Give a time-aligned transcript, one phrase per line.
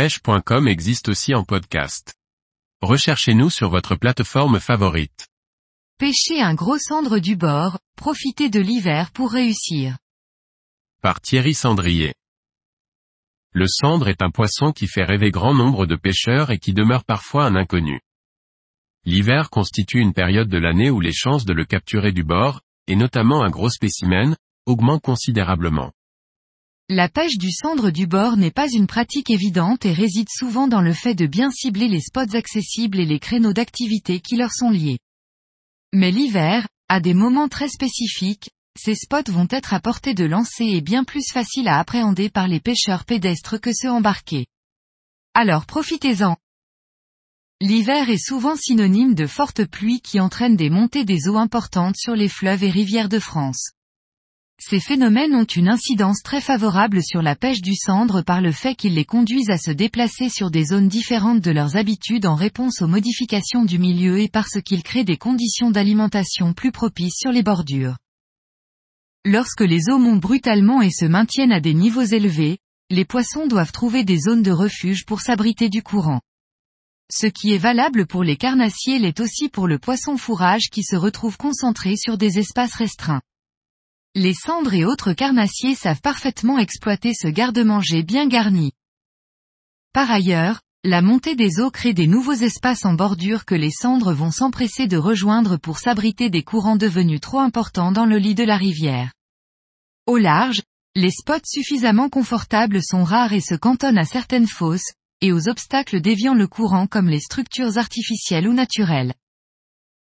[0.00, 2.14] pêche.com existe aussi en podcast.
[2.80, 5.28] Recherchez-nous sur votre plateforme favorite.
[5.98, 9.98] Pêchez un gros cendre du bord, profitez de l'hiver pour réussir.
[11.02, 12.14] Par Thierry Sandrier.
[13.52, 17.04] Le cendre est un poisson qui fait rêver grand nombre de pêcheurs et qui demeure
[17.04, 18.00] parfois un inconnu.
[19.04, 22.96] L'hiver constitue une période de l'année où les chances de le capturer du bord, et
[22.96, 25.92] notamment un gros spécimen, augmentent considérablement.
[26.92, 30.80] La pêche du cendre du bord n'est pas une pratique évidente et réside souvent dans
[30.80, 34.70] le fait de bien cibler les spots accessibles et les créneaux d'activité qui leur sont
[34.70, 34.98] liés.
[35.92, 40.64] Mais l'hiver, à des moments très spécifiques, ces spots vont être à portée de lancer
[40.64, 44.46] et bien plus faciles à appréhender par les pêcheurs pédestres que ceux embarqués.
[45.32, 46.38] Alors profitez-en.
[47.60, 52.16] L'hiver est souvent synonyme de fortes pluies qui entraînent des montées des eaux importantes sur
[52.16, 53.74] les fleuves et rivières de France.
[54.62, 58.74] Ces phénomènes ont une incidence très favorable sur la pêche du cendre par le fait
[58.74, 62.82] qu'ils les conduisent à se déplacer sur des zones différentes de leurs habitudes en réponse
[62.82, 67.42] aux modifications du milieu et parce qu'ils créent des conditions d'alimentation plus propices sur les
[67.42, 67.96] bordures.
[69.24, 72.58] Lorsque les eaux montent brutalement et se maintiennent à des niveaux élevés,
[72.90, 76.20] les poissons doivent trouver des zones de refuge pour s'abriter du courant.
[77.10, 80.96] Ce qui est valable pour les carnassiers l'est aussi pour le poisson fourrage qui se
[80.96, 83.22] retrouve concentré sur des espaces restreints.
[84.16, 88.72] Les cendres et autres carnassiers savent parfaitement exploiter ce garde-manger bien garni.
[89.92, 94.12] Par ailleurs, la montée des eaux crée des nouveaux espaces en bordure que les cendres
[94.12, 98.42] vont s'empresser de rejoindre pour s'abriter des courants devenus trop importants dans le lit de
[98.42, 99.12] la rivière.
[100.06, 100.62] Au large,
[100.96, 106.00] les spots suffisamment confortables sont rares et se cantonnent à certaines fosses, et aux obstacles
[106.00, 109.14] déviant le courant comme les structures artificielles ou naturelles.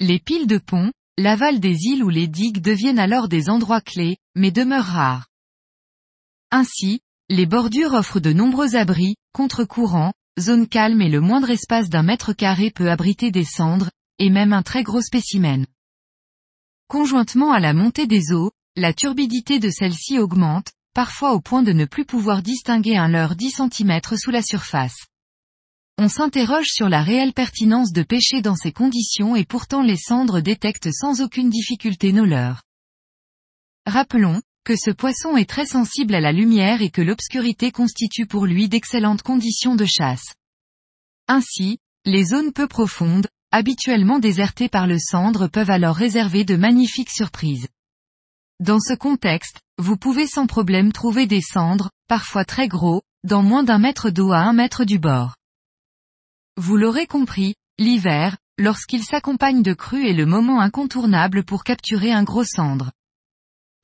[0.00, 0.90] Les piles de ponts,
[1.22, 5.28] L'aval des îles ou les digues deviennent alors des endroits clés, mais demeurent rares.
[6.50, 6.98] Ainsi,
[7.28, 12.32] les bordures offrent de nombreux abris, contre-courants, zones calmes et le moindre espace d'un mètre
[12.32, 15.64] carré peut abriter des cendres, et même un très gros spécimen.
[16.88, 21.72] Conjointement à la montée des eaux, la turbidité de celle-ci augmente, parfois au point de
[21.72, 25.06] ne plus pouvoir distinguer un leurre 10 cm sous la surface.
[25.98, 30.40] On s'interroge sur la réelle pertinence de pêcher dans ces conditions et pourtant les cendres
[30.40, 32.62] détectent sans aucune difficulté nos leurres.
[33.86, 38.46] Rappelons, que ce poisson est très sensible à la lumière et que l'obscurité constitue pour
[38.46, 40.34] lui d'excellentes conditions de chasse.
[41.26, 47.10] Ainsi, les zones peu profondes, habituellement désertées par le cendre peuvent alors réserver de magnifiques
[47.10, 47.68] surprises.
[48.60, 53.64] Dans ce contexte, vous pouvez sans problème trouver des cendres, parfois très gros, dans moins
[53.64, 55.34] d'un mètre d'eau à un mètre du bord.
[56.64, 62.22] Vous l'aurez compris, l'hiver, lorsqu'il s'accompagne de crues est le moment incontournable pour capturer un
[62.22, 62.92] gros cendre.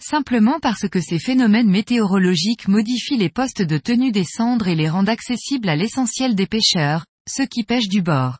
[0.00, 4.88] Simplement parce que ces phénomènes météorologiques modifient les postes de tenue des cendres et les
[4.88, 8.38] rendent accessibles à l'essentiel des pêcheurs, ceux qui pêchent du bord.